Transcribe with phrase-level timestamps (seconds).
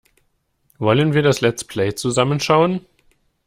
[0.79, 2.83] Wollen wir das Let's Play zusammen schauen?